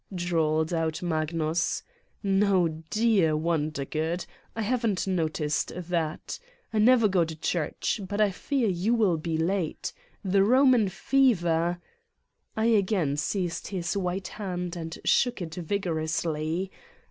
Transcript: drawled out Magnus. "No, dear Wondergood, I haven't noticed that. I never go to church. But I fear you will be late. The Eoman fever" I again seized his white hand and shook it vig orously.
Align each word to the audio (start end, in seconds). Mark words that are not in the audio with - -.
drawled 0.15 0.73
out 0.73 1.03
Magnus. 1.03 1.83
"No, 2.23 2.67
dear 2.89 3.37
Wondergood, 3.37 4.25
I 4.55 4.63
haven't 4.63 5.05
noticed 5.05 5.71
that. 5.77 6.39
I 6.73 6.79
never 6.79 7.07
go 7.07 7.23
to 7.23 7.35
church. 7.35 8.01
But 8.09 8.19
I 8.19 8.31
fear 8.31 8.67
you 8.67 8.95
will 8.95 9.17
be 9.17 9.37
late. 9.37 9.93
The 10.25 10.39
Eoman 10.39 10.89
fever" 10.89 11.79
I 12.57 12.65
again 12.65 13.15
seized 13.15 13.67
his 13.67 13.95
white 13.95 14.29
hand 14.29 14.75
and 14.75 14.97
shook 15.05 15.39
it 15.39 15.53
vig 15.53 15.83
orously. 15.83 16.71